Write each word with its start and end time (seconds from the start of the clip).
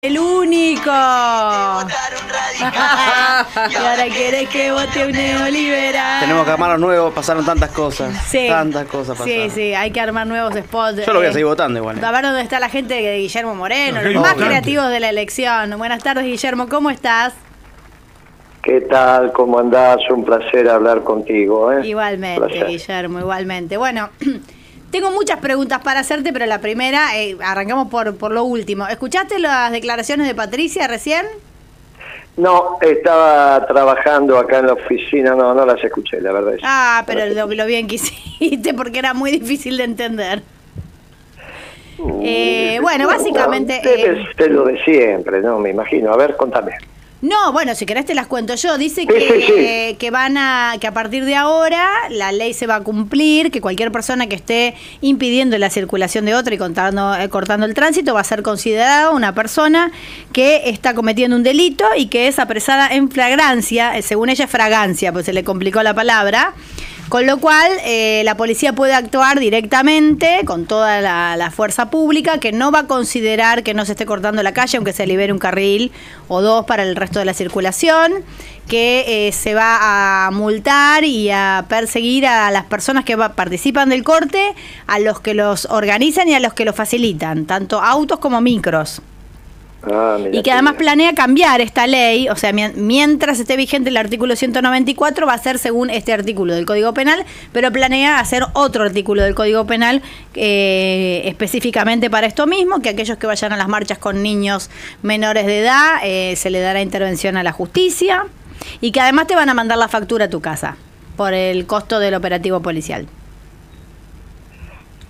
El 0.00 0.16
único. 0.16 0.82
y 0.90 0.92
ahora 3.74 4.04
querés 4.16 4.48
que 4.48 4.70
vote 4.70 5.06
un 5.06 5.10
neoliberal. 5.10 6.20
Tenemos 6.20 6.44
que 6.44 6.50
armar 6.52 6.70
los 6.70 6.78
nuevos, 6.78 7.12
pasaron 7.12 7.44
tantas 7.44 7.70
cosas. 7.72 8.14
Sí. 8.28 8.46
Tantas 8.48 8.86
cosas 8.86 9.16
Sí, 9.18 9.24
pasaron. 9.24 9.50
sí, 9.50 9.74
hay 9.74 9.90
que 9.90 10.00
armar 10.00 10.24
nuevos 10.28 10.54
spots. 10.54 11.04
Yo 11.04 11.12
lo 11.12 11.18
voy 11.18 11.26
a 11.26 11.30
Eh, 11.30 11.32
seguir 11.32 11.46
votando 11.46 11.80
igual. 11.80 11.98
¿eh? 11.98 12.06
A 12.06 12.12
ver 12.12 12.22
dónde 12.22 12.42
está 12.42 12.60
la 12.60 12.68
gente 12.68 12.94
de 12.94 13.18
Guillermo 13.18 13.56
Moreno, 13.56 14.00
los 14.00 14.22
más 14.22 14.34
creativos 14.34 14.88
de 14.88 15.00
la 15.00 15.08
elección. 15.08 15.76
Buenas 15.78 16.00
tardes, 16.04 16.24
Guillermo, 16.26 16.68
¿cómo 16.68 16.90
estás? 16.90 17.34
¿Qué 18.62 18.82
tal? 18.82 19.32
¿Cómo 19.32 19.58
andás? 19.58 19.96
Un 20.10 20.24
placer 20.24 20.68
hablar 20.68 21.02
contigo. 21.02 21.72
¿eh? 21.72 21.80
Igualmente, 21.84 22.40
Placer. 22.46 22.68
Guillermo, 22.68 23.18
igualmente. 23.18 23.76
Bueno, 23.76 24.10
tengo 24.90 25.10
muchas 25.10 25.38
preguntas 25.38 25.80
para 25.82 26.00
hacerte, 26.00 26.32
pero 26.32 26.46
la 26.46 26.60
primera, 26.60 27.16
eh, 27.18 27.36
arrancamos 27.42 27.88
por, 27.88 28.16
por 28.16 28.32
lo 28.32 28.44
último. 28.44 28.86
¿Escuchaste 28.86 29.38
las 29.38 29.70
declaraciones 29.72 30.26
de 30.26 30.34
Patricia 30.34 30.86
recién? 30.88 31.26
No, 32.36 32.78
estaba 32.80 33.66
trabajando 33.66 34.38
acá 34.38 34.58
en 34.60 34.66
la 34.68 34.74
oficina, 34.74 35.34
no, 35.34 35.54
no 35.54 35.66
las 35.66 35.82
escuché, 35.82 36.20
la 36.20 36.30
verdad. 36.32 36.54
es- 36.54 36.60
Ah, 36.62 37.02
pero 37.06 37.26
no 37.26 37.46
lo, 37.46 37.54
lo 37.54 37.66
bien 37.66 37.88
que 37.88 37.96
hiciste 38.40 38.74
porque 38.74 39.00
era 39.00 39.12
muy 39.14 39.30
difícil 39.32 39.76
de 39.76 39.84
entender. 39.84 40.42
Eh, 42.22 42.78
bueno, 42.80 43.08
básicamente, 43.08 43.80
No, 43.82 43.90
eh, 43.90 43.96
debe 43.96 44.34
ser 44.36 44.50
lo 44.52 44.64
de 44.64 44.80
siempre, 44.84 45.40
¿no? 45.40 45.58
Me 45.58 45.70
imagino. 45.70 46.12
A 46.12 46.16
ver, 46.16 46.36
contame. 46.36 46.72
No, 47.20 47.52
bueno, 47.52 47.74
si 47.74 47.84
querés 47.84 48.06
te 48.06 48.14
las 48.14 48.28
cuento 48.28 48.54
yo. 48.54 48.78
Dice 48.78 49.02
Sí, 49.02 49.06
que, 49.06 49.20
sí, 49.20 49.52
sí. 49.90 49.96
que 49.96 50.10
van 50.10 50.36
a, 50.36 50.74
que 50.80 50.86
a 50.86 50.92
partir 50.92 51.24
de 51.24 51.34
ahora 51.34 51.88
la 52.10 52.32
ley 52.32 52.54
se 52.54 52.66
va 52.66 52.76
a 52.76 52.80
cumplir, 52.80 53.50
que 53.50 53.60
cualquier 53.60 53.90
persona 53.92 54.28
que 54.28 54.36
esté 54.36 54.74
impidiendo 55.00 55.58
la 55.58 55.68
circulación 55.70 56.24
de 56.24 56.34
otra 56.34 56.54
y 56.54 56.58
cortando, 56.58 57.14
eh, 57.16 57.28
cortando 57.28 57.66
el 57.66 57.74
tránsito 57.74 58.14
va 58.14 58.20
a 58.20 58.24
ser 58.24 58.42
considerada 58.42 59.10
una 59.10 59.34
persona 59.34 59.90
que 60.32 60.68
está 60.70 60.94
cometiendo 60.94 61.36
un 61.36 61.42
delito 61.42 61.84
y 61.96 62.06
que 62.06 62.28
es 62.28 62.38
apresada 62.38 62.88
en 62.88 63.10
flagrancia, 63.10 63.96
eh, 63.96 64.02
según 64.02 64.30
ella 64.30 64.44
es 64.46 64.50
fragancia, 64.50 65.12
pues 65.12 65.26
se 65.26 65.32
le 65.32 65.44
complicó 65.44 65.82
la 65.82 65.94
palabra. 65.94 66.54
Con 67.08 67.26
lo 67.26 67.38
cual, 67.38 67.72
eh, 67.84 68.20
la 68.26 68.36
policía 68.36 68.74
puede 68.74 68.92
actuar 68.92 69.40
directamente 69.40 70.40
con 70.44 70.66
toda 70.66 71.00
la, 71.00 71.50
fuerza 71.50 71.88
pública, 71.88 72.36
que 72.38 72.52
no 72.52 72.70
va 72.70 72.80
a 72.80 72.86
considerar 72.86 73.62
que 73.62 73.72
no 73.72 73.86
se 73.86 73.92
esté 73.92 74.04
cortando 74.04 74.42
la 74.42 74.52
calle, 74.52 74.76
aunque 74.76 74.92
se 74.92 75.06
libere 75.06 75.32
un 75.32 75.38
carril 75.38 75.90
o 76.28 76.42
dos 76.42 76.66
para 76.66 76.82
el 76.82 76.94
resto 76.96 77.18
de 77.18 77.24
la 77.24 77.32
circulación, 77.32 78.12
que 78.68 79.28
eh, 79.28 79.32
se 79.32 79.54
va 79.54 80.26
a 80.26 80.30
multar 80.32 81.04
y 81.04 81.30
a 81.30 81.64
perseguir 81.66 82.26
a 82.26 82.50
las 82.50 82.64
personas 82.64 83.06
que 83.06 83.16
va- 83.16 83.30
participan 83.30 83.88
del 83.88 84.04
corte, 84.04 84.54
a 84.86 84.98
los 84.98 85.20
que 85.20 85.32
los 85.32 85.64
organizan 85.70 86.28
y 86.28 86.34
a 86.34 86.40
los 86.40 86.52
que 86.52 86.66
los 86.66 86.76
facilitan, 86.76 87.46
tanto 87.46 87.80
autos 87.80 88.18
como 88.18 88.42
micros. 88.42 89.00
Ah, 89.82 90.18
Y 90.32 90.42
que 90.42 90.50
además 90.50 90.74
planea 90.74 91.14
cambiar 91.14 91.60
esta 91.60 91.86
ley, 91.86 92.28
o 92.28 92.34
sea, 92.36 92.52
mien- 92.52 92.72
mientras 92.76 93.38
esté 93.38 93.56
vigente 93.56 93.90
el 93.90 93.96
artículo 93.96 94.34
194 94.34 95.24
va 95.26 95.34
a 95.34 95.38
ser 95.38 95.58
según 95.58 95.88
este 95.90 96.12
artículo 96.12 96.52
del 96.54 96.66
Código 96.66 96.92
Penal, 96.94 97.24
pero 97.52 97.70
planea 97.70 98.18
hacer 98.18 98.44
otro 98.54 98.82
artículo 98.84 99.22
del 99.22 99.36
Código 99.36 99.66
Penal 99.66 100.02
eh, 100.34 101.22
específicamente 101.26 102.10
para 102.10 102.26
esto 102.26 102.46
mismo, 102.48 102.80
que 102.82 102.88
aquellos 102.88 103.18
que 103.18 103.26
vayan 103.28 103.52
a 103.52 103.56
las 103.56 103.68
marchas 103.68 103.98
con 103.98 104.20
niños 104.22 104.68
menores 105.02 105.46
de 105.46 105.60
edad 105.60 105.98
eh, 106.02 106.34
se 106.36 106.50
le 106.50 106.58
dará 106.60 106.82
intervención 106.82 107.36
a 107.36 107.42
la 107.44 107.52
justicia 107.52 108.26
y 108.80 108.90
que 108.90 109.00
además 109.00 109.28
te 109.28 109.36
van 109.36 109.48
a 109.48 109.54
mandar 109.54 109.78
la 109.78 109.86
factura 109.88 110.24
a 110.24 110.28
tu 110.28 110.40
casa 110.40 110.76
por 111.16 111.34
el 111.34 111.66
costo 111.66 112.00
del 112.00 112.14
operativo 112.14 112.60
policial. 112.60 113.06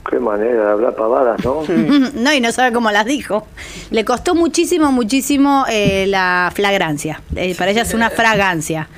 Qué 0.08 0.18
manera 0.18 0.64
de 0.64 0.70
hablar 0.70 0.94
pavadas, 0.94 1.44
¿no? 1.44 1.62
No, 2.14 2.32
y 2.32 2.40
no 2.40 2.50
sabe 2.52 2.72
cómo 2.72 2.90
las 2.90 3.04
dijo. 3.04 3.46
Le 3.90 4.04
costó 4.04 4.34
muchísimo, 4.34 4.90
muchísimo 4.90 5.64
eh, 5.70 6.06
la 6.06 6.50
flagrancia. 6.54 7.20
Eh, 7.36 7.54
para 7.56 7.72
ella 7.72 7.82
es 7.82 7.92
una 7.92 8.08
fragancia. 8.10 8.88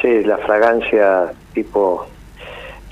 Sí, 0.00 0.22
la 0.24 0.38
fragancia 0.38 1.32
tipo... 1.52 2.06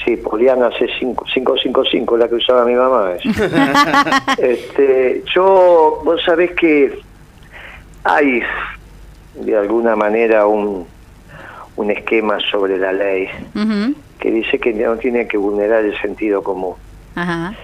Sí, 0.04 0.16
Poliana 0.16 0.70
C555, 0.70 2.16
la 2.16 2.26
que 2.26 2.36
usaba 2.36 2.64
mi 2.64 2.74
mamá. 2.74 3.12
es. 3.12 3.22
este, 4.38 5.22
yo, 5.34 6.00
vos 6.02 6.22
sabés 6.24 6.52
que 6.52 6.98
hay 8.04 8.42
de 9.34 9.56
alguna 9.56 9.96
manera 9.96 10.46
un, 10.46 10.86
un 11.76 11.90
esquema 11.90 12.38
sobre 12.50 12.78
la 12.78 12.92
ley 12.92 13.28
que 14.18 14.30
dice 14.30 14.58
que 14.58 14.72
no 14.72 14.96
tiene 14.96 15.28
que 15.28 15.36
vulnerar 15.36 15.84
el 15.84 15.98
sentido 16.00 16.42
común. 16.42 16.74
Ajá. 17.22 17.54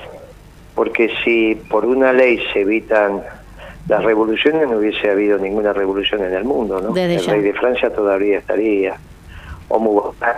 Porque 0.75 1.11
si 1.25 1.55
por 1.71 1.85
una 1.87 2.13
ley 2.13 2.39
se 2.53 2.61
evitan 2.61 3.23
las 3.89 4.03
revoluciones, 4.05 4.69
no 4.69 4.77
hubiese 4.79 5.11
habido 5.11 5.39
ninguna 5.39 5.73
revolución 5.73 6.23
en 6.25 6.35
el 6.35 6.45
mundo, 6.45 6.81
¿no? 6.81 6.91
Desde 6.91 7.15
el 7.17 7.21
ya. 7.23 7.33
rey 7.33 7.43
de 7.43 7.55
Francia 7.55 7.93
todavía 7.95 8.39
estaría. 8.39 8.97
O 9.69 9.79
Mubarak. 9.79 10.37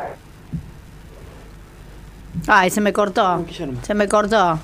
Ay, 2.47 2.71
se 2.71 2.81
me 2.81 2.93
cortó. 2.93 3.45
Se 3.83 3.95
me 3.95 4.07
cortó. 4.09 4.59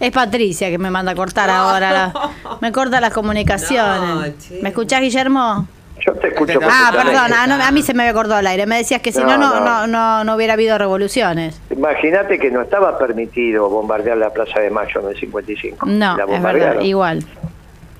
Es 0.00 0.12
Patricia 0.12 0.70
que 0.70 0.78
me 0.78 0.90
manda 0.90 1.12
a 1.12 1.14
cortar 1.14 1.50
ahora. 1.50 1.90
la- 1.92 2.30
me 2.60 2.72
corta 2.72 3.00
las 3.00 3.12
comunicaciones. 3.12 4.34
No. 4.50 4.56
¿Me 4.62 4.68
escuchás, 4.70 5.00
Guillermo? 5.00 5.66
Yo 6.06 6.12
te 6.14 6.28
escucho 6.28 6.58
Ah, 6.62 6.90
perdón, 6.92 7.32
ah, 7.34 7.46
no, 7.46 7.54
a 7.62 7.70
mí 7.70 7.82
se 7.82 7.92
me 7.94 8.02
había 8.04 8.14
cortado 8.14 8.40
el 8.40 8.46
aire. 8.46 8.66
Me 8.66 8.76
decías 8.78 9.00
que 9.02 9.12
si 9.12 9.20
no, 9.20 9.36
No, 9.38 9.60
no, 9.60 9.86
no, 9.86 10.24
no. 10.24 10.34
hubiera 10.36 10.52
habido 10.54 10.78
revoluciones. 10.78 11.60
Imagínate 11.70 12.38
que 12.38 12.50
no 12.50 12.62
estaba 12.62 12.96
permitido 12.98 13.68
bombardear 13.68 14.16
la 14.16 14.30
Plaza 14.30 14.60
de 14.60 14.70
Mayo 14.70 15.00
en 15.00 15.08
el 15.08 15.18
55. 15.20 15.86
No, 15.86 16.16
La 16.16 16.24
es 16.24 16.42
verdad, 16.42 16.80
igual. 16.82 17.24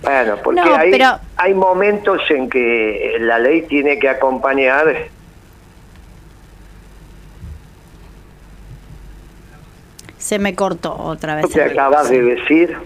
Bueno, 0.03 0.37
porque 0.45 0.61
No, 0.61 0.77
hay, 0.77 0.91
pero- 0.93 1.19
hay 1.37 1.55
momentos 1.55 2.21
en 2.31 2.49
que 2.49 3.17
la 3.21 3.39
ley 3.39 3.63
tiene 3.63 3.99
que 3.99 4.09
acompañar 4.09 4.87
Se 10.19 10.39
me 10.39 10.55
cortó 10.55 10.95
otra 10.97 11.37
vez. 11.37 11.45
lo 11.45 11.51
que 11.51 11.63
acabas 11.63 12.09
de 12.11 12.23
decir. 12.23 12.77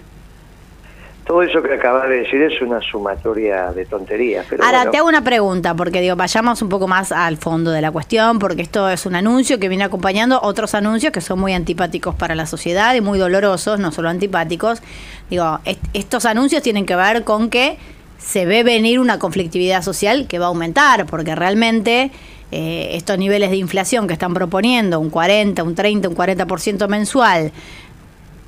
Todo 1.33 1.41
eso 1.41 1.63
que 1.63 1.73
acabas 1.73 2.07
de 2.09 2.17
decir 2.17 2.43
es 2.43 2.61
una 2.61 2.79
sumatoria 2.79 3.71
de 3.71 3.87
tonterías. 3.87 4.45
Pero 4.47 4.63
Ahora, 4.63 4.77
bueno. 4.81 4.91
te 4.91 4.97
hago 4.99 5.07
una 5.07 5.23
pregunta, 5.23 5.73
porque 5.73 5.99
digo, 5.99 6.15
vayamos 6.15 6.61
un 6.61 6.69
poco 6.69 6.87
más 6.87 7.11
al 7.11 7.37
fondo 7.37 7.71
de 7.71 7.81
la 7.81 7.89
cuestión, 7.89 8.37
porque 8.37 8.61
esto 8.61 8.87
es 8.87 9.07
un 9.07 9.15
anuncio 9.15 9.59
que 9.59 9.67
viene 9.67 9.83
acompañando 9.83 10.39
otros 10.43 10.75
anuncios 10.75 11.11
que 11.11 11.21
son 11.21 11.39
muy 11.39 11.53
antipáticos 11.53 12.13
para 12.13 12.35
la 12.35 12.45
sociedad 12.45 12.93
y 12.93 13.01
muy 13.01 13.17
dolorosos, 13.17 13.79
no 13.79 13.91
solo 13.91 14.09
antipáticos. 14.09 14.83
Digo, 15.31 15.57
est- 15.65 15.83
estos 15.95 16.25
anuncios 16.25 16.61
tienen 16.61 16.85
que 16.85 16.95
ver 16.95 17.23
con 17.23 17.49
que 17.49 17.79
se 18.19 18.45
ve 18.45 18.61
venir 18.61 18.99
una 18.99 19.17
conflictividad 19.17 19.81
social 19.81 20.27
que 20.27 20.37
va 20.37 20.45
a 20.45 20.49
aumentar, 20.49 21.07
porque 21.07 21.33
realmente 21.33 22.11
eh, 22.51 22.89
estos 22.91 23.17
niveles 23.17 23.49
de 23.49 23.57
inflación 23.57 24.05
que 24.05 24.13
están 24.13 24.35
proponiendo, 24.35 24.99
un 24.99 25.09
40, 25.09 25.63
un 25.63 25.73
30, 25.73 26.09
un 26.09 26.15
40% 26.15 26.87
mensual, 26.87 27.51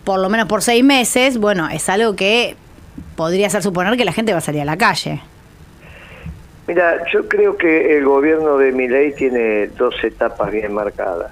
por 0.04 0.20
lo 0.20 0.30
menos 0.30 0.48
por 0.48 0.62
seis 0.62 0.84
meses, 0.84 1.40
bueno, 1.40 1.68
es 1.68 1.90
algo 1.90 2.16
que 2.16 2.56
podría 3.16 3.48
hacer 3.48 3.62
suponer 3.64 3.96
que 3.98 4.06
la 4.06 4.12
gente 4.14 4.32
va 4.32 4.40
a 4.40 4.42
salir 4.42 4.62
a 4.62 4.66
la 4.66 4.78
calle. 4.78 5.22
Mira, 6.68 7.06
yo 7.14 7.28
creo 7.28 7.58
que 7.58 7.98
el 7.98 8.06
gobierno 8.06 8.58
de 8.58 8.72
Milei 8.72 9.14
tiene 9.14 9.68
dos 9.68 9.96
etapas 10.04 10.52
bien 10.52 10.74
marcadas. 10.74 11.32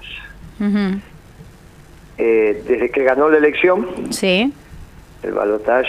Eh, 2.16 2.62
desde 2.68 2.90
que 2.90 3.02
ganó 3.02 3.28
la 3.28 3.38
elección, 3.38 3.86
Sí. 4.10 4.52
el 5.22 5.32
balotaje, 5.32 5.88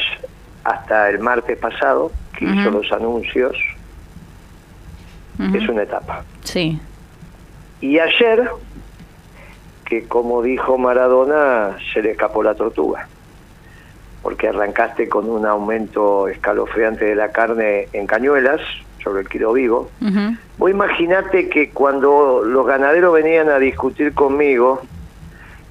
hasta 0.64 1.10
el 1.10 1.20
martes 1.20 1.58
pasado, 1.60 2.12
que 2.38 2.46
hizo 2.46 2.72
los 2.72 2.92
anuncios, 2.92 3.56
Ujú. 5.40 5.56
es 5.58 5.70
una 5.70 5.84
etapa. 5.84 6.24
Sí. 6.44 6.80
Y 7.82 8.00
ayer, 8.00 8.50
que 9.86 10.06
como 10.08 10.42
dijo 10.42 10.78
Maradona, 10.80 11.78
se 11.94 12.02
le 12.02 12.12
escapó 12.12 12.42
la 12.42 12.56
tortuga, 12.56 13.08
porque 14.26 14.48
arrancaste 14.48 15.08
con 15.08 15.30
un 15.30 15.46
aumento 15.46 16.28
escalofriante 16.28 17.06
de 17.06 17.14
la 17.14 17.32
carne 17.32 17.90
en 17.94 18.08
cañuelas, 18.08 18.60
sobre 19.04 19.22
el 19.22 19.30
kilo 19.30 19.54
vivo. 19.54 19.92
Ujú. 20.02 20.36
Vos 20.58 20.72
imaginate 20.72 21.48
que 21.48 21.70
cuando 21.70 22.42
los 22.44 22.66
ganaderos 22.66 23.14
venían 23.14 23.50
a 23.50 23.60
discutir 23.60 24.16
conmigo, 24.16 24.82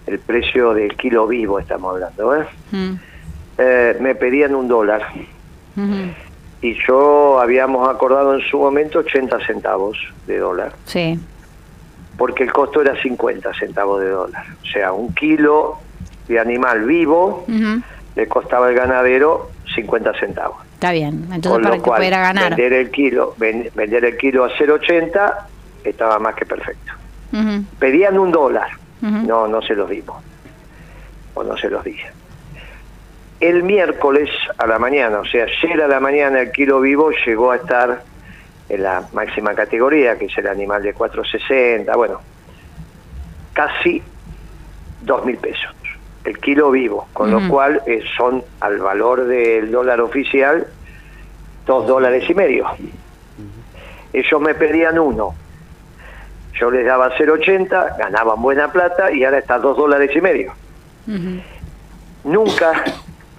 el 0.07 0.21
precio 0.21 0.73
del 0.73 0.95
kilo 0.95 1.27
vivo 1.27 1.59
estamos 1.59 1.95
hablando, 1.95 2.37
¿eh? 2.37 2.47
Eh, 3.59 3.97
me 4.01 4.15
pedían 4.15 4.55
un 4.55 4.69
dólar. 4.69 5.03
Y 6.63 6.77
yo 6.87 7.41
habíamos 7.41 7.89
acordado 7.89 8.37
en 8.37 8.41
su 8.43 8.61
momento 8.61 9.01
80 9.01 9.45
centavos 9.47 9.99
de 10.29 10.39
dólar. 10.39 10.75
Sí. 10.85 11.19
porque 12.17 12.45
el 12.45 12.53
costo 12.53 12.81
era 12.81 12.95
50 13.03 13.53
centavos 13.55 14.01
de 14.01 14.11
dólar. 14.11 14.45
O 14.63 14.67
sea, 14.67 14.93
un 14.93 15.13
kilo 15.13 15.79
de 16.29 16.39
animal 16.39 16.85
vivo. 16.85 17.45
Le 18.17 18.29
costaba 18.29 18.69
al 18.69 18.75
ganadero 18.75 19.51
50 19.75 20.13
centavos. 20.19 20.59
Está 20.75 20.93
bien. 20.93 21.27
Entonces, 21.33 21.51
Con 21.53 21.63
para 21.63 21.77
lo 21.77 21.83
que 21.83 21.89
cual, 21.89 21.99
pudiera 21.99 22.21
ganar. 22.21 22.51
vender 22.51 22.73
el 22.73 22.91
kilo, 22.91 23.35
ven- 23.39 23.71
vender 23.75 24.05
el 24.05 24.17
kilo 24.17 24.45
a 24.45 24.51
0.80 24.51 25.35
estaba 25.85 26.19
más 26.19 26.35
que 26.35 26.47
perfecto. 26.47 26.93
Pedían 27.79 28.19
un 28.19 28.31
dólar. 28.31 28.69
No, 29.01 29.47
no 29.49 29.61
se 29.61 29.75
los 29.75 29.91
dimos. 29.91 30.23
O 31.35 31.43
no 31.43 31.57
se 31.57 31.69
los 31.69 31.83
dije. 31.85 32.07
El 33.41 33.65
miércoles 33.65 34.31
a 34.57 34.67
la 34.67 34.79
mañana, 34.79 35.19
o 35.19 35.25
sea, 35.27 35.45
ayer 35.45 35.83
a 35.83 35.89
la 35.89 35.99
mañana 36.01 36.41
el 36.41 36.53
kilo 36.53 36.81
vivo 36.81 37.11
llegó 37.27 37.51
a 37.51 37.57
estar 37.57 38.03
en 38.69 38.83
la 38.83 39.05
máxima 39.13 39.53
categoría, 39.55 40.17
que 40.17 40.27
es 40.27 40.39
el 40.39 40.47
animal 40.47 40.83
de 40.83 40.95
460, 40.95 41.95
bueno, 41.97 42.21
casi 43.53 44.03
dos 45.03 45.25
mil 45.27 45.37
pesos 45.37 45.75
el 46.25 46.39
kilo 46.39 46.71
vivo, 46.71 47.07
con 47.13 47.31
lo 47.31 47.47
cual 47.49 47.83
eh, 47.87 48.03
son 48.17 48.43
al 48.61 48.79
valor 48.79 49.27
del 49.27 49.71
dólar 49.71 50.01
oficial 50.01 50.67
dos 51.67 51.87
dólares 51.87 52.29
y 52.29 52.35
medio. 52.35 52.67
Ellos 54.13 54.41
me 54.41 54.55
pedían 54.55 54.99
uno, 54.99 55.35
yo 56.59 56.71
les 56.71 56.87
daba 56.87 57.11
0,80, 57.17 57.99
ganaban 57.99 58.41
buena 58.41 58.71
plata 58.71 59.11
y 59.11 59.25
ahora 59.25 59.39
está 59.39 59.59
dos 59.59 59.77
dólares 59.77 60.11
y 60.15 60.21
medio. 60.21 60.53
Nunca, 62.25 62.85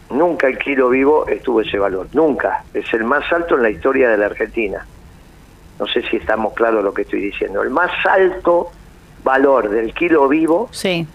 nunca 0.09 0.47
el 0.47 0.57
kilo 0.59 0.89
vivo 0.89 1.27
estuvo 1.27 1.61
ese 1.61 1.79
valor, 1.79 2.07
nunca. 2.13 2.63
Es 2.73 2.93
el 2.93 3.03
más 3.03 3.31
alto 3.31 3.55
en 3.55 3.63
la 3.63 3.69
historia 3.69 4.09
de 4.09 4.17
la 4.17 4.27
Argentina. 4.27 4.85
No 5.79 5.87
sé 5.87 6.01
si 6.03 6.17
estamos 6.17 6.53
claros 6.53 6.83
lo 6.83 6.93
que 6.93 7.03
estoy 7.03 7.21
diciendo. 7.21 7.63
El 7.63 7.69
más 7.69 7.91
alto 8.05 8.71
valor 9.23 9.69
del 9.69 9.93
kilo 9.93 10.27
vivo 10.27 10.69
Sí. 10.71 11.07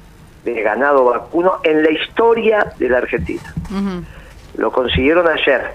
De 0.45 0.63
ganado 0.63 1.05
vacuno 1.05 1.55
en 1.63 1.83
la 1.83 1.91
historia 1.91 2.73
de 2.79 2.89
la 2.89 2.99
Argentina. 2.99 3.43
Lo 4.57 4.71
consiguieron 4.73 5.27
ayer. 5.29 5.73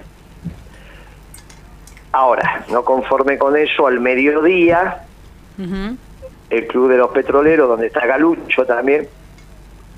Ahora, 2.12 2.64
no 2.70 2.84
conforme 2.84 3.36
con 3.38 3.56
eso, 3.56 3.86
al 3.86 4.00
mediodía, 4.00 5.02
el 6.50 6.66
Club 6.66 6.90
de 6.90 6.96
los 6.96 7.10
Petroleros, 7.10 7.68
donde 7.68 7.88
está 7.88 8.06
Galucho 8.06 8.64
también, 8.64 9.08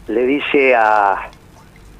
le 0.09 0.27
dice 0.27 0.75
a, 0.75 1.29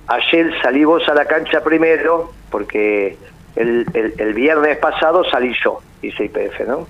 a 0.07 0.19
Shell, 0.19 0.55
salí 0.63 0.85
vos 0.85 1.07
a 1.09 1.15
la 1.15 1.25
cancha 1.27 1.63
primero, 1.63 2.33
porque 2.51 3.17
el, 3.57 3.87
el- 3.95 4.15
el 4.19 4.35
viernes 4.35 4.79
pasado 4.79 5.25
salí 5.31 5.55
yo, 5.63 5.81
dice 6.03 6.25
IPF, 6.25 6.61
¿no? 6.67 6.87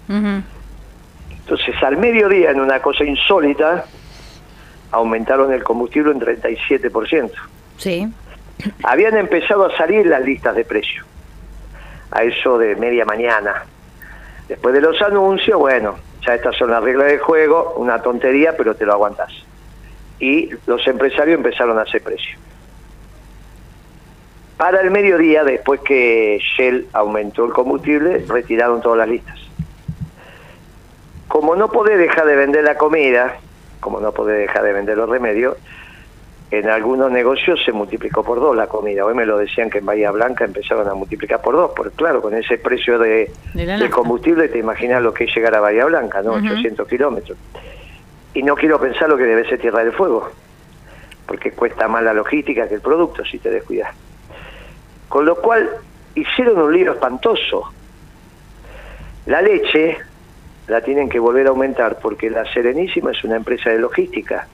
Entonces, 1.30 1.74
al 1.82 1.96
mediodía, 1.96 2.50
en 2.50 2.60
una 2.60 2.80
cosa 2.80 3.04
insólita, 3.04 3.84
aumentaron 4.90 5.52
el 5.52 5.62
combustible 5.62 6.12
en 6.12 6.20
37%. 6.20 7.30
Sí. 7.76 8.08
Habían 8.82 9.16
empezado 9.16 9.66
a 9.66 9.76
salir 9.76 10.06
las 10.06 10.22
listas 10.22 10.54
de 10.56 10.64
precios, 10.64 11.06
a 12.10 12.22
eso 12.22 12.58
de 12.58 12.76
media 12.76 13.04
mañana. 13.04 13.64
Después 14.48 14.74
de 14.74 14.80
los 14.80 15.00
anuncios, 15.02 15.58
bueno, 15.58 15.96
ya 16.26 16.34
estas 16.34 16.56
son 16.56 16.70
las 16.70 16.82
reglas 16.82 17.08
del 17.08 17.20
juego, 17.20 17.74
una 17.76 18.02
tontería, 18.02 18.56
pero 18.56 18.74
te 18.74 18.84
lo 18.84 18.92
aguantás. 18.92 19.32
Y 20.18 20.50
los 20.66 20.84
empresarios 20.86 21.36
empezaron 21.36 21.78
a 21.78 21.82
hacer 21.82 22.02
precio. 22.02 22.38
Para 24.56 24.80
el 24.80 24.90
mediodía, 24.90 25.44
después 25.44 25.80
que 25.80 26.40
Shell 26.56 26.88
aumentó 26.92 27.44
el 27.44 27.52
combustible, 27.52 28.24
retiraron 28.28 28.80
todas 28.80 28.98
las 28.98 29.08
listas. 29.08 29.38
Como 31.28 31.54
no 31.54 31.70
podés 31.70 31.98
dejar 31.98 32.26
de 32.26 32.34
vender 32.34 32.64
la 32.64 32.76
comida, 32.76 33.36
como 33.80 34.00
no 34.00 34.12
podés 34.12 34.38
dejar 34.38 34.64
de 34.64 34.72
vender 34.72 34.96
los 34.96 35.08
remedios, 35.08 35.56
en 36.50 36.68
algunos 36.68 37.10
negocios 37.10 37.60
se 37.64 37.72
multiplicó 37.72 38.22
por 38.22 38.40
dos 38.40 38.56
la 38.56 38.68
comida. 38.68 39.04
Hoy 39.04 39.14
me 39.14 39.26
lo 39.26 39.36
decían 39.36 39.68
que 39.68 39.78
en 39.78 39.86
Bahía 39.86 40.10
Blanca 40.10 40.44
empezaron 40.44 40.88
a 40.88 40.94
multiplicar 40.94 41.42
por 41.42 41.54
dos, 41.54 41.72
porque 41.76 41.94
claro, 41.94 42.22
con 42.22 42.34
ese 42.34 42.56
precio 42.56 42.98
de, 42.98 43.30
combustible 43.90 44.48
te 44.48 44.58
imaginas 44.58 45.02
lo 45.02 45.12
que 45.12 45.24
es 45.24 45.34
llegar 45.34 45.54
a 45.54 45.60
Bahía 45.60 45.84
Blanca, 45.84 46.22
¿no? 46.22 46.32
Ujú. 46.32 46.46
800 46.46 46.88
kilómetros. 46.88 47.36
Y 48.32 48.42
no 48.42 48.54
quiero 48.54 48.80
pensar 48.80 49.08
lo 49.10 49.18
que 49.18 49.24
debe 49.24 49.46
ser 49.46 49.58
Tierra 49.58 49.84
del 49.84 49.92
Fuego, 49.92 50.30
porque 51.26 51.52
cuesta 51.52 51.86
más 51.86 52.02
la 52.02 52.14
logística 52.14 52.66
que 52.66 52.76
el 52.76 52.80
producto 52.80 53.24
si 53.24 53.38
te 53.38 53.50
descuidas. 53.50 53.94
Con 55.08 55.26
lo 55.26 55.36
cual 55.36 55.68
hicieron 56.14 56.58
un 56.58 56.72
lío 56.72 56.92
espantoso. 56.92 57.72
La 59.26 59.42
leche 59.42 59.98
la 60.68 60.80
tienen 60.82 61.08
que 61.08 61.18
volver 61.18 61.46
a 61.46 61.50
aumentar 61.50 61.98
porque 62.00 62.30
la 62.30 62.44
Serenísima 62.52 63.10
es 63.12 63.24
una 63.24 63.36
empresa 63.36 63.70
de 63.70 63.78
logística. 63.78 64.46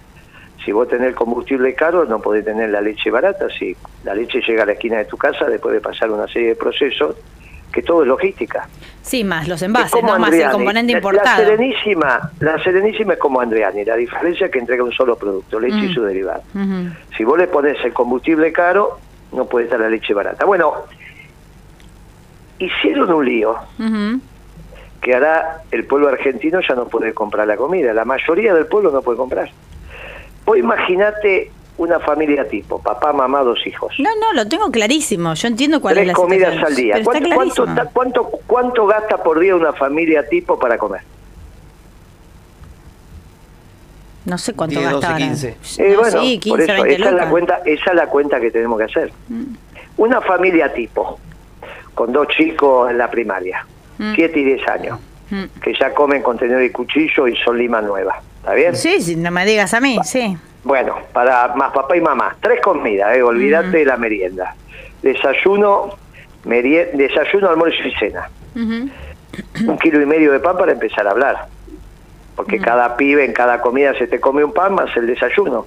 Si 0.65 0.73
vos 0.73 0.89
tenés 0.89 1.15
combustible 1.15 1.75
caro, 1.75 2.05
no 2.07 2.21
podés 2.21 2.45
tener 2.45 2.71
la 2.71 2.81
leche 2.81 3.11
barata. 3.11 3.49
Si 3.51 3.77
la 4.05 4.15
leche 4.15 4.41
llega 4.41 4.63
a 4.63 4.67
la 4.67 4.73
esquina 4.73 4.99
de 4.99 5.05
tu 5.05 5.17
casa, 5.19 5.45
después 5.47 5.75
de 5.75 5.81
pasar 5.81 6.11
una 6.11 6.27
serie 6.27 6.49
de 6.51 6.57
procesos, 6.57 7.17
que 7.71 7.83
todo 7.83 8.03
es 8.03 8.09
logística. 8.09 8.69
Sí, 9.03 9.25
más 9.25 9.49
los 9.49 9.61
Es 9.61 9.67
envases, 9.67 10.03
no 10.03 10.17
más 10.19 10.33
el 10.33 10.49
componente 10.51 10.93
importado. 10.93 11.43
La 11.43 11.49
Serenísima, 11.49 12.31
la 12.39 12.63
Serenísima 12.63 13.15
es 13.15 13.19
como 13.19 13.41
Andriani. 13.41 13.85
La 13.85 13.97
diferencia 13.97 14.47
es 14.47 14.53
que 14.53 14.61
entrega 14.61 14.85
un 14.85 14.93
solo 14.93 15.17
producto, 15.17 15.59
leche 15.59 15.77
y 15.87 15.89
Mm. 15.89 15.95
su 15.95 16.03
derivado. 16.05 16.43
Si 17.17 17.25
vos 17.25 17.37
le 17.37 17.49
pones 17.49 17.77
el 17.85 17.93
combustible 17.93 18.53
caro, 18.53 19.01
no 19.33 19.45
puede 19.47 19.65
estar 19.65 19.81
la 19.81 19.89
leche 19.91 20.15
barata. 20.15 20.45
Bueno, 20.47 20.73
hicieron 22.59 23.13
un 23.13 23.25
lío. 23.25 23.57
Que 25.05 25.15
hará 25.15 25.63
el 25.71 25.85
pueblo 25.87 26.09
argentino 26.09 26.61
ya 26.67 26.75
no 26.75 26.87
puede 26.87 27.13
comprar 27.13 27.47
la 27.47 27.57
comida. 27.57 27.93
La 27.93 28.05
mayoría 28.07 28.55
del 28.55 28.67
pueblo 28.67 28.91
no 28.91 29.03
puede 29.03 29.19
comprar. 29.19 29.51
Vos 30.47 30.57
imaginate 30.59 31.51
una 31.77 32.01
familia 32.01 32.49
tipo, 32.49 32.81
papá, 32.81 33.13
mamá, 33.13 33.43
dos 33.43 33.65
hijos. 33.67 33.95
No, 33.99 34.09
no, 34.19 34.33
lo 34.33 34.49
tengo 34.49 34.71
clarísimo. 34.71 35.35
Yo 35.35 35.49
entiendo 35.49 35.81
cuál 35.83 35.99
es 35.99 36.05
Tres 36.05 36.09
la 36.09 36.15
comidas 36.15 36.55
situación. 36.55 36.67
al 36.67 36.77
día. 36.77 37.05
¿Cuánto, 37.05 37.29
cuánto, 37.35 37.91
cuánto, 37.93 38.31
cuánto 38.47 38.87
gasta 38.87 39.23
por 39.23 39.39
día 39.39 39.55
una 39.55 39.73
familia 39.75 40.27
tipo 40.29 40.59
para 40.59 40.79
comer? 40.79 41.03
No 44.25 44.39
sé 44.39 44.55
cuánto 44.55 44.79
10, 44.79 44.91
12, 44.91 44.95
gasta 44.95 45.13
ahora. 45.13 45.27
15. 45.27 45.49
Eh, 45.79 45.91
No, 45.93 46.01
bueno, 46.01 46.21
sí, 46.23 46.41
por 46.49 46.59
15, 46.59 46.65
eso, 46.73 46.83
20 46.83 46.95
esa 47.03 47.09
es, 47.11 47.15
la. 47.15 47.27
Mm. 47.27 47.31
cuenta, 47.31 47.61
esa 47.67 47.91
es 47.91 47.95
la 47.97 48.07
cuenta 48.07 48.41
que 48.41 48.51
tenemos 48.51 48.79
que 48.79 48.85
hacer. 48.85 49.13
Una 49.99 50.21
familia 50.23 50.73
tipo, 50.73 51.19
con 51.95 52.11
dos 52.13 52.29
chicos 52.29 52.91
en 52.91 52.97
la 52.99 53.11
primaria, 53.11 53.67
Mm. 53.67 53.74
7 54.15 54.39
y 54.41 54.45
10 54.45 54.69
años, 54.69 54.99
Mm. 55.31 55.45
que 55.63 55.75
ya 55.75 55.93
comen 55.95 56.23
con 56.23 56.37
tenedor 56.39 56.63
y 56.63 56.71
cuchillo 56.71 57.27
y 57.29 57.37
son 57.37 57.57
lima 57.59 57.81
nueva. 57.81 58.21
¿Está 58.41 58.53
bien? 58.55 58.77
Sí, 58.77 59.17
no 59.17 59.31
me 59.31 59.47
digas 59.47 59.73
a 59.75 59.81
mí, 59.81 59.99
sí. 60.05 60.37
Bueno, 60.65 60.97
para 61.13 61.55
más 61.55 61.73
papá 61.73 61.97
y 61.97 62.01
mamá, 62.01 62.37
tres 62.41 62.61
comidas, 62.61 63.17
eh, 63.17 63.23
olvídate 63.23 63.79
de 63.79 63.85
la 63.87 63.97
merienda. 63.97 64.55
Desayuno, 65.03 65.91
merie- 66.45 66.91
desayuno, 66.95 67.49
almuerzo 67.51 67.87
y 67.87 67.93
cena. 67.95 68.29
Un 68.57 69.79
kilo 69.79 70.01
y 70.01 70.07
medio 70.07 70.33
de 70.33 70.41
pan 70.41 70.57
para 70.57 70.73
empezar 70.73 71.07
a 71.07 71.11
hablar. 71.11 71.47
Porque 72.37 72.59
cada 72.59 72.97
pibe 72.97 73.25
en 73.25 73.33
cada 73.33 73.61
comida 73.61 73.95
se 73.99 74.07
te 74.07 74.19
come 74.21 74.43
un 74.45 74.53
pan 74.53 74.75
más 74.75 74.95
el 74.97 75.07
desayuno. 75.07 75.67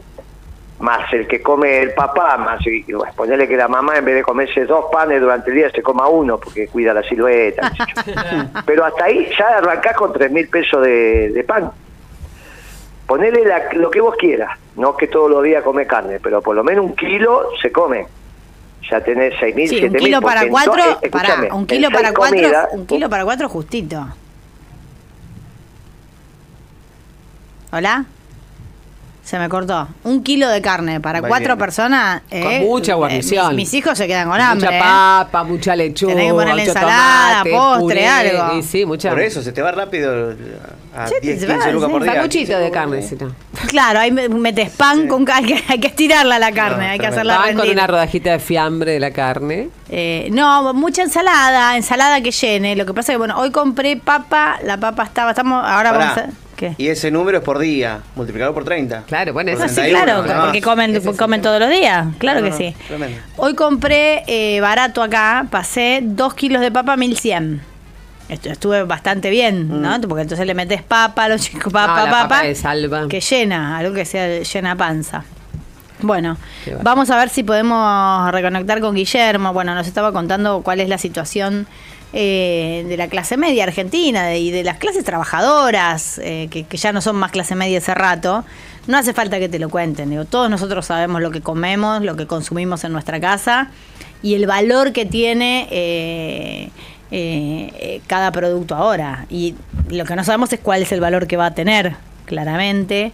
Más 0.80 1.12
el 1.12 1.28
que 1.28 1.42
come 1.42 1.80
el 1.82 1.94
papá, 1.96 2.38
más 2.38 2.60
y, 2.68 2.86
y 2.88 2.94
bueno, 2.94 3.12
ponerle 3.16 3.48
que 3.48 3.58
la 3.58 3.68
mamá 3.68 3.98
en 3.98 4.06
vez 4.06 4.14
de 4.16 4.22
comerse 4.22 4.64
dos 4.66 4.86
panes 4.92 5.20
durante 5.20 5.50
el 5.50 5.56
día 5.56 5.72
se 5.72 5.82
coma 5.82 6.08
uno 6.08 6.38
porque 6.38 6.68
cuida 6.68 6.94
la 6.94 7.02
silueta. 7.02 7.72
Pero 8.66 8.86
hasta 8.86 9.06
ahí 9.06 9.28
ya 9.38 9.58
arrancás 9.58 9.96
con 9.98 10.14
tres 10.14 10.32
mil 10.32 10.48
pesos 10.48 10.84
de, 10.84 11.30
de 11.30 11.44
pan. 11.44 11.72
Ponele 13.08 13.44
la- 13.44 13.74
lo 13.74 13.90
que 13.90 14.02
vos 14.02 14.16
quieras. 14.18 14.52
No 14.76 14.96
que 14.96 15.08
todos 15.08 15.32
los 15.32 15.42
días 15.44 15.64
come 15.64 15.88
carne, 15.88 16.20
pero 16.22 16.40
por 16.44 16.56
lo 16.56 16.64
menos 16.64 16.86
un 16.86 16.96
kilo 16.96 17.50
se 17.60 17.72
come. 17.72 18.06
Ya 18.92 19.02
tenés 19.02 19.34
seis 19.40 19.56
mil, 19.56 19.68
Sí, 19.68 19.76
un 19.76 19.80
siete 19.82 19.96
mil. 19.98 20.06
kilo 20.06 20.22
para 20.22 20.42
porque 20.42 20.46
en 20.46 20.52
cuatro, 20.52 20.84
eh, 21.02 21.50
un 21.54 21.66
kilo 21.66 21.90
para 21.90 22.14
cuatro, 22.14 22.38
un 22.74 22.86
kilo 22.86 23.10
para 23.10 23.24
cuatro 23.26 23.50
justito. 23.50 24.08
¿Hola? 27.72 28.06
Se 29.28 29.38
me 29.38 29.50
cortó. 29.50 29.90
Un 30.06 30.24
kilo 30.24 30.48
de 30.48 30.62
carne 30.62 31.02
para 31.02 31.22
cuatro 31.22 31.58
personas. 31.58 32.22
eh, 32.32 32.62
mucha 32.66 32.94
eh, 32.94 32.96
guarnición. 32.96 33.48
mis, 33.58 33.66
mis 33.70 33.74
hijos 33.74 33.98
se 33.98 34.08
quedan 34.08 34.30
con 34.30 34.40
hambre. 34.40 34.68
Mucha 34.68 34.78
eh. 34.78 34.82
papa, 34.82 35.44
mucha 35.44 35.76
lechuga. 35.76 36.14
Tenés 36.14 36.28
que 36.30 36.34
ponerle 36.34 36.64
ensalada, 36.64 37.30
tomate, 37.44 37.52
postre, 37.52 37.82
puré, 37.82 38.08
algo. 38.08 38.58
y 38.58 38.64
sí, 38.64 38.86
mucha. 38.86 39.10
Por 39.10 39.20
eso 39.20 39.42
se 39.44 39.52
te 39.52 39.62
va 39.62 39.74
rápido 39.74 40.34
a 40.96 41.08
Sí, 41.08 41.16
10, 41.22 41.40
se 41.42 41.46
va, 41.46 41.54
15 41.56 41.72
lucas 41.74 41.88
sí. 41.88 41.92
por 41.92 42.04
día. 42.04 42.30
15 42.30 42.56
de 42.56 42.72
carne, 42.72 43.02
sí. 43.02 43.10
si 43.10 43.16
no. 43.26 43.36
Claro, 43.68 44.00
ahí 44.00 44.12
me- 44.14 44.30
metes 44.30 44.70
pan 44.70 45.10
con 45.10 45.26
cal- 45.26 45.44
hay 45.68 45.80
que, 45.80 45.88
estirarla 45.88 46.40
la 46.40 46.54
carne, 46.54 46.86
No, 46.86 46.92
hay 46.94 46.98
que 47.00 47.08
hacerla 47.08 47.38
Pan 47.40 47.56
con 47.58 47.70
una 47.70 47.86
rodajita 47.86 48.32
de 48.32 48.40
fiambre 48.40 48.94
de 48.94 49.02
la 49.02 49.12
carne. 49.12 49.68
Eh, 49.90 50.30
no, 50.32 50.74
mucha 50.74 51.02
ensalada, 51.04 51.76
ensalada 51.76 52.22
que 52.22 52.32
llene. 52.32 52.78
Lo 52.78 52.86
que 52.86 52.94
pasa 52.94 53.12
es 53.12 53.16
que, 53.16 53.18
bueno, 53.18 53.38
hoy 53.38 53.52
compré 53.52 53.98
papa, 53.98 54.58
la 54.64 54.78
papa 54.78 55.04
estaba, 55.04 55.32
estamos, 55.32 55.62
ahora 55.66 55.92
Pará. 55.92 55.98
vamos 56.16 56.18
a... 56.18 56.47
¿Qué? 56.58 56.74
Y 56.78 56.88
ese 56.90 57.10
número 57.12 57.38
es 57.38 57.44
por 57.44 57.60
día, 57.60 58.00
multiplicado 58.16 58.54
por 58.54 58.66
30. 58.66 59.04
Claro, 59.04 59.32
bueno, 59.32 59.52
eso 59.52 59.68
sí, 59.70 59.76
31, 59.76 60.24
claro, 60.24 60.42
porque 60.46 60.62
comen, 60.62 61.02
comen 61.16 61.42
todos 61.42 61.60
los 61.60 61.70
días, 61.70 62.08
claro 62.18 62.40
No, 62.42 62.46
que 62.46 62.50
no, 62.52 62.58
sí. 62.58 62.76
tremendo. 62.88 63.20
Hoy 63.38 63.54
compré 63.54 64.24
eh, 64.28 64.60
barato 64.60 65.02
acá, 65.04 65.46
pasé 65.50 66.02
dos 66.04 66.34
kilos 66.34 66.62
de 66.62 66.72
papa 66.72 66.98
1100. 66.98 67.62
Estu- 68.30 68.50
Estuve 68.52 68.84
bastante 68.84 69.30
bien, 69.30 69.82
¿no? 69.82 70.02
Porque 70.02 70.24
entonces 70.24 70.46
le 70.46 70.54
metes 70.54 70.82
papa 70.82 71.26
a 71.26 71.30
los 71.30 71.42
chicos, 71.42 71.72
papa, 71.72 71.94
Mm. 71.94 71.96
No, 72.00 72.06
la 72.08 72.12
papa, 72.12 72.28
papa 72.28 72.44
de 72.44 72.56
salva. 72.56 73.08
que 73.08 73.22
llena, 73.22 73.78
algo 73.78 73.94
que 73.94 74.04
sea 74.04 74.42
llena 74.42 74.76
panza. 74.76 75.24
Bueno, 76.00 76.38
vamos 76.84 77.10
a 77.10 77.18
ver 77.18 77.30
si 77.30 77.44
podemos 77.44 78.32
reconectar 78.32 78.82
con 78.82 78.94
Guillermo. 78.96 79.54
Bueno, 79.54 79.74
nos 79.74 79.88
estaba 79.88 80.12
contando 80.12 80.62
cuál 80.62 80.80
es 80.80 80.90
la 80.90 80.98
situación 80.98 81.68
eh, 82.14 82.86
de 82.88 82.98
la 82.98 83.08
clase 83.08 83.38
media 83.38 83.64
argentina 83.64 84.36
y 84.36 84.52
de 84.52 84.64
las 84.64 84.78
clases 84.78 85.04
trabajadoras, 85.04 86.20
eh, 86.20 86.48
que, 86.50 86.64
que 86.64 86.78
ya 86.78 86.92
no 86.92 87.02
son 87.02 87.16
más 87.18 87.32
clase 87.32 87.56
media 87.56 87.80
hace 87.80 87.94
rato, 87.94 88.46
no 88.88 88.98
hace 88.98 89.14
falta 89.14 89.40
que 89.40 89.50
te 89.50 89.60
lo 89.60 89.70
cuenten. 89.70 90.10
Digo, 90.10 90.26
todos 90.26 90.50
nosotros 90.50 90.86
sabemos 90.86 91.22
lo 91.22 91.32
que 91.32 91.42
comemos, 91.42 92.02
lo 92.02 92.16
que 92.16 92.28
consumimos 92.28 92.84
en 92.84 92.94
nuestra 92.94 93.20
casa 93.20 93.70
y 94.22 94.36
el 94.36 94.48
valor 94.48 94.94
que 94.94 95.06
tiene 95.06 95.68
eh, 95.70 96.72
cada 98.08 98.32
producto 98.32 98.76
ahora. 98.76 99.26
Y 99.30 99.56
lo 99.90 100.06
que 100.06 100.16
no 100.16 100.24
sabemos 100.24 100.52
es 100.54 100.60
cuál 100.60 100.82
es 100.82 100.92
el 100.92 101.02
valor 101.02 101.28
que 101.28 101.38
va 101.38 101.48
a 101.48 101.54
tener, 101.54 101.96
claramente. 102.26 103.12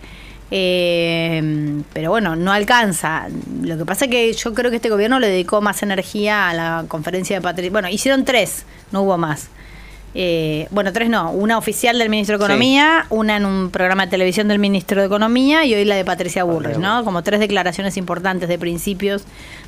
Eh, 0.52 1.82
pero 1.94 2.12
bueno, 2.12 2.36
no 2.36 2.52
alcanza. 2.52 3.28
Lo 3.62 3.78
que 3.78 3.86
pasa 3.86 4.06
es 4.06 4.12
que 4.12 4.34
yo 4.34 4.54
creo 4.54 4.70
que 4.70 4.78
este 4.78 4.90
gobierno 4.90 5.20
le 5.20 5.30
dedicó 5.30 5.62
más 5.62 5.84
energía 5.84 6.50
a 6.50 6.54
la 6.54 6.86
conferencia 6.88 7.38
de 7.38 7.42
Patricia. 7.42 7.72
Bueno, 7.72 7.90
hicieron 7.90 8.26
tres, 8.26 8.66
no 8.92 9.02
hubo 9.02 9.18
más. 9.18 9.50
Eh, 10.16 10.68
bueno, 10.70 10.94
tres 10.94 11.10
no. 11.10 11.32
Una 11.32 11.58
oficial 11.58 11.98
del 11.98 12.10
ministro 12.10 12.38
de 12.38 12.44
Economía, 12.46 13.06
una 13.10 13.38
en 13.38 13.46
un 13.46 13.72
programa 13.72 14.06
de 14.06 14.12
televisión 14.12 14.48
del 14.48 14.60
ministro 14.60 15.02
de 15.02 15.08
Economía 15.08 15.66
y 15.66 15.74
hoy 15.74 15.86
la 15.86 15.96
de 15.96 16.06
Patricia 16.06 16.44
Burris, 16.44 16.78
¿no? 16.78 17.04
Como 17.04 17.24
tres 17.24 17.40
declaraciones 17.40 17.98
importantes 17.98 18.48
de 18.48 18.60
principios 18.60 19.26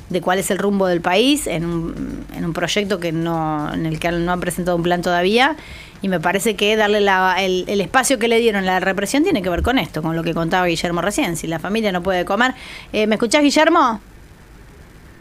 de 0.08 0.20
cuál 0.20 0.38
es 0.38 0.50
el 0.52 0.58
rumbo 0.58 0.86
del 0.86 1.00
país 1.00 1.48
en 1.48 1.64
un, 1.64 2.24
en 2.36 2.44
un 2.44 2.52
proyecto 2.52 3.00
que 3.00 3.10
no, 3.10 3.72
en 3.74 3.86
el 3.86 3.98
que 3.98 4.12
no 4.12 4.30
han 4.32 4.38
presentado 4.40 4.76
un 4.76 4.84
plan 4.84 5.02
todavía. 5.02 5.56
Y 6.00 6.08
me 6.08 6.20
parece 6.20 6.54
que 6.54 6.76
darle 6.76 7.00
la- 7.00 7.34
el, 7.40 7.64
el 7.66 7.80
espacio 7.80 8.18
que 8.20 8.28
le 8.28 8.38
dieron 8.38 8.62
a 8.62 8.66
la 8.66 8.80
represión 8.80 9.24
tiene 9.24 9.42
que 9.42 9.48
ver 9.50 9.62
con 9.62 9.78
esto, 9.78 10.00
con 10.02 10.14
lo 10.14 10.22
que 10.22 10.32
contaba 10.34 10.66
Guillermo 10.66 11.00
recién. 11.02 11.36
Si 11.36 11.48
la 11.48 11.58
familia 11.58 11.90
no 11.90 12.02
puede 12.04 12.24
comer. 12.24 12.52
Eh, 12.92 13.08
¿Me 13.08 13.16
escuchás, 13.16 13.42
Guillermo? 13.42 14.00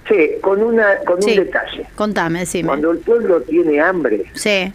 Sí, 0.07 0.31
con, 0.41 0.61
una, 0.61 0.97
con 1.03 1.19
Sí. 1.19 1.31
un 1.31 1.45
detalle. 1.45 1.87
Contame, 1.95 2.39
decime. 2.41 2.67
Cuando 2.67 2.91
el 2.91 2.99
pueblo 2.99 3.41
tiene 3.41 3.81
hambre, 3.81 4.25
Sí. 4.35 4.71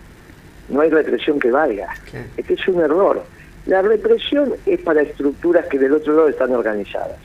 No 0.71 0.81
hay 0.81 0.91
represión 0.91 1.39
que 1.39 1.51
valga. 1.51 1.89
Claro. 2.11 2.27
Este 2.37 2.55
es 2.55 2.69
un 2.69 2.81
error. 2.81 3.25
La 3.67 3.83
represión 3.83 4.55
es 4.67 4.81
para 4.81 5.03
estructuras 5.03 5.67
que 5.67 5.79
del 5.79 5.93
otro 5.93 6.15
lado 6.15 6.29
están 6.29 6.53
organizadas, 6.53 7.19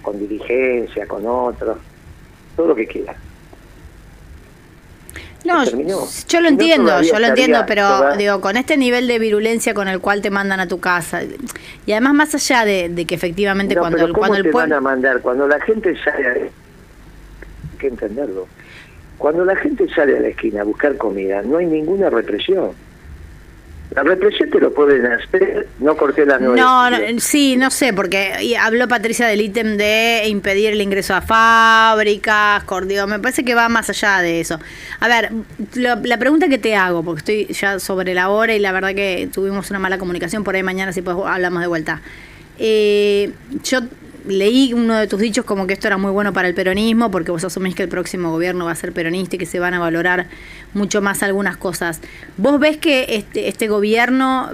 con 0.00 0.18
dirigencia, 0.18 1.06
con 1.06 1.26
otros, 1.26 1.76
todo 2.56 2.68
lo 2.68 2.74
que 2.74 2.86
quieran. 2.86 3.16
No, 5.44 5.64
yo 5.64 6.40
lo 6.40 6.48
entiendo, 6.48 7.02
yo 7.02 7.18
lo 7.18 7.26
entiendo, 7.26 7.64
pero 7.66 7.82
toda- 7.82 8.16
digo, 8.16 8.40
con 8.40 8.56
este 8.56 8.76
nivel 8.76 9.08
de 9.08 9.18
virulencia 9.18 9.74
con 9.74 9.88
el 9.88 9.98
cual 9.98 10.22
te 10.22 10.30
mandan 10.30 10.60
a 10.60 10.68
tu 10.68 10.78
casa, 10.78 11.22
y 11.84 11.92
además 11.92 12.14
más 12.14 12.34
allá 12.36 12.64
de, 12.64 12.88
de 12.88 13.04
que 13.06 13.16
efectivamente 13.16 13.74
No, 13.74 13.80
cuando, 13.80 13.96
pero 13.96 14.06
el, 14.06 14.12
¿cómo 14.12 14.20
cuando 14.28 14.36
el 14.38 14.42
te 14.44 14.48
van 14.50 14.52
pueblo... 14.68 14.76
a 14.76 14.80
mandar? 14.80 15.20
Cuando 15.20 15.48
la 15.48 15.60
gente 15.60 15.96
sale, 16.04 16.28
hay 16.28 16.50
que 17.78 17.88
entenderlo. 17.88 18.46
Cuando 19.18 19.44
la 19.44 19.54
gente 19.56 19.88
sale 19.94 20.16
a 20.16 20.20
la 20.20 20.28
esquina 20.28 20.62
a 20.62 20.64
buscar 20.64 20.96
comida, 20.96 21.42
no 21.42 21.58
hay 21.58 21.66
ninguna 21.66 22.10
represión. 22.10 22.70
La 23.94 24.02
represión 24.02 24.48
te 24.48 24.58
lo 24.58 24.72
pueden 24.72 25.04
hacer, 25.04 25.68
no 25.78 25.94
corté 25.98 26.24
la 26.24 26.38
nueve. 26.38 26.58
No, 26.58 26.90
no, 26.90 26.96
sí, 27.18 27.56
no 27.56 27.70
sé, 27.70 27.92
porque 27.92 28.56
habló 28.58 28.88
Patricia 28.88 29.26
del 29.26 29.42
ítem 29.42 29.76
de 29.76 30.22
impedir 30.28 30.70
el 30.72 30.80
ingreso 30.80 31.14
a 31.14 31.20
fábricas, 31.20 32.64
cor- 32.64 32.86
digo, 32.86 33.06
me 33.06 33.18
parece 33.18 33.44
que 33.44 33.54
va 33.54 33.68
más 33.68 33.90
allá 33.90 34.20
de 34.22 34.40
eso. 34.40 34.58
A 34.98 35.08
ver, 35.08 35.30
lo- 35.74 35.96
la 36.04 36.16
pregunta 36.16 36.48
que 36.48 36.56
te 36.56 36.74
hago, 36.74 37.02
porque 37.02 37.18
estoy 37.18 37.54
ya 37.54 37.78
sobre 37.78 38.14
la 38.14 38.30
hora 38.30 38.54
y 38.54 38.60
la 38.60 38.72
verdad 38.72 38.94
que 38.94 39.28
tuvimos 39.30 39.68
una 39.68 39.78
mala 39.78 39.98
comunicación, 39.98 40.42
por 40.42 40.54
ahí 40.56 40.62
mañana 40.62 40.92
si 40.94 41.02
pues 41.02 41.14
hablamos 41.26 41.60
de 41.60 41.66
vuelta. 41.68 42.00
Eh, 42.58 43.30
yo 43.62 43.80
leí 44.26 44.72
uno 44.72 44.96
de 44.96 45.06
tus 45.06 45.20
dichos 45.20 45.44
como 45.44 45.66
que 45.66 45.74
esto 45.74 45.86
era 45.86 45.96
muy 45.96 46.10
bueno 46.10 46.32
para 46.32 46.48
el 46.48 46.54
peronismo, 46.54 47.10
porque 47.10 47.30
vos 47.30 47.44
asumís 47.44 47.74
que 47.74 47.82
el 47.82 47.88
próximo 47.88 48.30
gobierno 48.30 48.66
va 48.66 48.72
a 48.72 48.76
ser 48.76 48.92
peronista 48.92 49.36
y 49.36 49.38
que 49.38 49.46
se 49.46 49.58
van 49.58 49.74
a 49.74 49.78
valorar 49.78 50.26
mucho 50.74 51.02
más 51.02 51.22
algunas 51.22 51.56
cosas. 51.56 52.00
¿Vos 52.36 52.58
ves 52.60 52.76
que 52.76 53.16
este, 53.16 53.48
este 53.48 53.68
gobierno, 53.68 54.50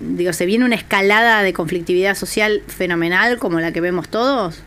digo, 0.00 0.32
se 0.32 0.46
viene 0.46 0.64
una 0.64 0.74
escalada 0.74 1.42
de 1.42 1.52
conflictividad 1.52 2.14
social 2.14 2.62
fenomenal 2.66 3.38
como 3.38 3.60
la 3.60 3.72
que 3.72 3.80
vemos 3.80 4.08
todos? 4.08 4.62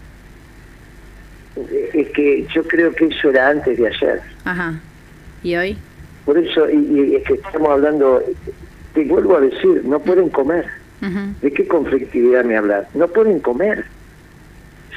Es 1.94 2.10
que 2.10 2.48
yo 2.54 2.64
creo 2.64 2.94
que 2.94 3.08
eso 3.08 3.30
era 3.30 3.50
antes 3.50 3.78
de 3.78 3.88
ayer. 3.88 4.22
Ajá. 4.46 4.80
¿Y 5.44 5.56
hoy? 5.56 5.78
Por 6.26 6.38
eso, 6.38 6.70
y, 6.70 7.12
y 7.12 7.16
es 7.16 7.24
que 7.24 7.34
estamos 7.34 7.70
hablando, 7.70 8.24
te 8.94 9.04
vuelvo 9.06 9.38
a 9.38 9.42
decir, 9.42 9.82
no 9.86 10.00
pueden 10.00 10.30
comer. 10.30 10.66
¿De 11.42 11.54
qué 11.54 11.66
conflictividad 11.66 12.44
me 12.44 12.58
hablas? 12.58 12.94
No 12.94 13.08
pueden 13.08 13.40
comer. 13.40 13.86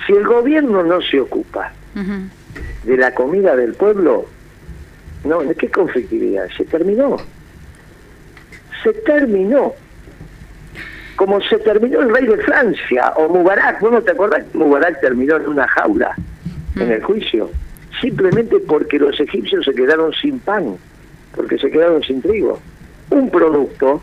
Si 0.07 0.13
el 0.13 0.27
gobierno 0.27 0.83
no 0.83 1.01
se 1.01 1.21
ocupa 1.21 1.73
de 2.85 2.97
la 2.97 3.15
comida 3.15 3.55
del 3.55 3.75
pueblo, 3.75 4.27
no, 5.25 5.41
¿de 5.41 5.55
qué 5.55 5.71
conflictividad? 5.71 6.49
Se 6.57 6.65
terminó. 6.65 7.17
Se 8.83 8.93
terminó. 8.93 9.75
Como 11.17 11.41
se 11.43 11.59
terminó 11.59 12.01
el 12.01 12.13
rey 12.13 12.27
de 12.27 12.39
Francia 12.39 13.13
o 13.17 13.29
Mubarak. 13.29 13.81
¿Vos 13.81 13.93
no 13.93 14.03
te 14.03 14.11
acordás 14.11 14.45
que 14.45 14.59
Mubarak 14.59 15.01
terminó 15.01 15.37
en 15.37 15.49
una 15.49 15.69
jaula 15.69 16.17
en 16.75 16.91
el 16.91 17.03
juicio? 17.03 17.51
Simplemente 18.01 18.59
porque 18.59 18.99
los 18.99 19.19
egipcios 19.21 19.65
se 19.65 19.75
quedaron 19.75 20.13
sin 20.15 20.41
pan, 20.41 20.77
porque 21.37 21.59
se 21.59 21.71
quedaron 21.71 22.03
sin 22.03 22.21
trigo. 22.21 22.59
Un 23.11 23.31
producto 23.31 24.03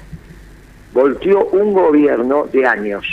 volteó 0.93 1.45
un 1.47 1.73
gobierno 1.73 2.47
de 2.53 2.65
años. 2.65 3.05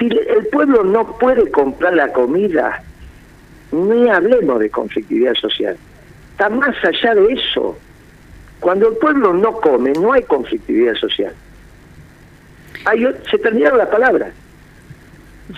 Si 0.00 0.06
el 0.08 0.46
pueblo 0.46 0.82
no 0.82 1.16
puede 1.18 1.48
comprar 1.52 1.92
la 1.94 2.12
comida, 2.12 2.82
ni 3.70 4.08
hablemos 4.08 4.58
de 4.58 4.70
conflictividad 4.70 5.34
social. 5.34 5.76
Está 6.32 6.48
más 6.48 6.74
allá 6.84 7.14
de 7.14 7.34
eso. 7.34 7.78
Cuando 8.60 8.88
el 8.88 8.96
pueblo 8.96 9.32
no 9.34 9.52
come, 9.60 9.92
no 9.92 10.12
hay 10.14 10.22
conflictividad 10.22 10.94
social. 10.94 11.32
Hay 12.86 13.06
se 13.30 13.38
terminaron 13.38 13.78
las 13.78 13.88
palabras. 13.88 14.32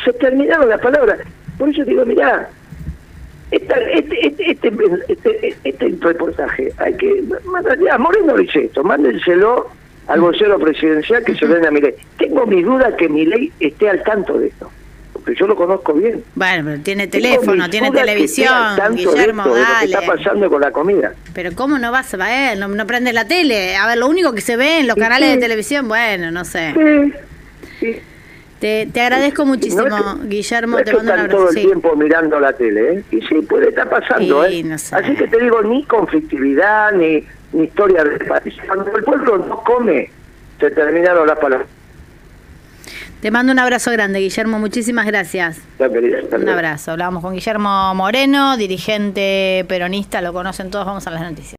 Se 0.04 0.12
terminaron 0.14 0.68
las 0.68 0.80
palabras. 0.80 1.20
Por 1.56 1.68
eso 1.68 1.84
digo, 1.84 2.04
mirá, 2.04 2.48
esta- 3.52 3.80
este, 3.80 4.26
este, 4.26 4.50
este, 4.50 4.72
este, 5.08 5.56
este 5.64 5.96
reportaje, 6.00 6.72
hay 6.78 6.94
que 6.96 7.22
a 7.92 7.98
Moreno 7.98 8.34
dice 8.36 8.64
esto, 8.64 8.82
mándenselo 8.82 9.68
al 10.08 10.20
vocero 10.20 10.58
presidencial 10.58 11.24
que 11.24 11.34
se 11.34 11.46
lo 11.46 11.54
den 11.54 11.66
a 11.66 11.70
Milei. 11.70 11.94
Tengo 12.18 12.46
mis 12.46 12.64
dudas 12.64 12.94
que 12.98 13.08
Milei 13.08 13.52
esté 13.60 13.88
al 13.88 14.02
tanto 14.02 14.38
de 14.38 14.48
esto, 14.48 14.70
porque 15.12 15.34
yo 15.38 15.46
lo 15.46 15.54
conozco 15.56 15.92
bien. 15.94 16.22
Bueno, 16.34 16.64
pero 16.70 16.82
tiene 16.82 17.06
teléfono, 17.06 17.70
tiene 17.70 17.90
televisión, 17.90 18.52
de 18.76 18.96
Guillermo, 18.96 19.44
de 19.44 19.48
lo 19.50 19.54
que 19.54 19.60
dale. 19.60 19.84
está 19.94 20.00
pasando 20.06 20.50
con 20.50 20.60
la 20.60 20.70
comida. 20.72 21.12
Pero 21.34 21.50
¿cómo 21.54 21.78
no 21.78 21.92
vas 21.92 22.12
a 22.14 22.16
ver? 22.16 22.58
No, 22.58 22.68
no 22.68 22.86
prendes 22.86 23.14
la 23.14 23.26
tele. 23.26 23.76
A 23.76 23.86
ver, 23.86 23.98
lo 23.98 24.08
único 24.08 24.32
que 24.34 24.40
se 24.40 24.56
ve 24.56 24.80
en 24.80 24.86
los 24.88 24.96
¿Y 24.96 25.00
canales 25.00 25.32
de 25.34 25.38
televisión, 25.38 25.88
bueno, 25.88 26.30
no 26.30 26.44
sé. 26.44 26.74
Sí, 26.74 27.12
sí. 27.80 27.96
Te, 28.58 28.86
te 28.92 29.00
agradezco 29.00 29.44
muchísimo, 29.44 29.82
No 29.88 29.96
es 29.96 30.02
que- 30.22 30.28
Guillermo. 30.28 30.72
no 30.74 30.78
es 30.78 30.84
te 30.84 30.90
que 30.92 30.96
mando 30.98 31.12
un 31.12 31.18
están 31.18 31.20
abrazo. 31.32 31.36
todo 31.38 31.48
el 31.50 31.56
Sí. 31.56 31.66
tiempo 31.66 31.96
mirando 31.96 32.38
la 32.38 32.52
tele, 32.52 32.92
¿eh? 32.92 33.02
Y 33.10 33.20
sí, 33.22 33.34
puede 33.48 33.70
estar 33.70 33.88
pasando, 33.90 34.44
Sí, 34.46 34.60
¿eh? 34.60 34.62
no 34.64 34.78
sé. 34.78 34.94
Así 34.94 35.14
que 35.16 35.26
te 35.26 35.40
digo, 35.40 35.62
ni 35.62 35.84
conflictividad, 35.84 36.92
ni 36.92 37.24
historia 37.52 38.04
del 38.04 38.18
país. 38.26 38.54
Cuando 38.66 38.96
el 38.96 39.04
pueblo 39.04 39.38
no 39.38 39.62
come, 39.62 40.10
se 40.58 40.70
terminaron 40.70 41.26
las 41.26 41.38
palabras. 41.38 41.68
Te 43.20 43.30
mando 43.30 43.52
un 43.52 43.58
abrazo 43.60 43.92
grande, 43.92 44.18
Guillermo. 44.18 44.58
Muchísimas 44.58 45.06
gracias. 45.06 45.60
Un 45.78 46.48
abrazo. 46.48 46.90
Hablábamos 46.90 47.22
con 47.22 47.34
Guillermo 47.34 47.94
Moreno, 47.94 48.56
dirigente 48.56 49.64
peronista, 49.68 50.20
lo 50.20 50.32
conocen 50.32 50.70
todos. 50.70 50.86
Vamos 50.86 51.06
a 51.06 51.10
las 51.10 51.22
noticias. 51.22 51.50